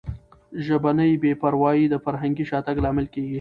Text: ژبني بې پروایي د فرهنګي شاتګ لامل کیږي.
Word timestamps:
ژبني 0.65 1.11
بې 1.21 1.31
پروایي 1.41 1.85
د 1.89 1.95
فرهنګي 2.05 2.45
شاتګ 2.49 2.77
لامل 2.83 3.07
کیږي. 3.13 3.29